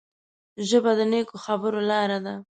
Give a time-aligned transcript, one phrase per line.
[0.69, 2.35] ژبه د نیکو خبرو لاره ده